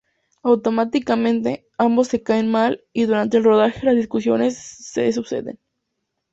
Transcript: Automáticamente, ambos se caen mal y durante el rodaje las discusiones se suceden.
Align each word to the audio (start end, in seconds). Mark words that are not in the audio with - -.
Automáticamente, 0.41 1.67
ambos 1.77 2.07
se 2.07 2.23
caen 2.23 2.49
mal 2.49 2.83
y 2.91 3.03
durante 3.05 3.37
el 3.37 3.43
rodaje 3.43 3.85
las 3.85 3.95
discusiones 3.95 4.57
se 4.57 5.13
suceden. 5.13 5.59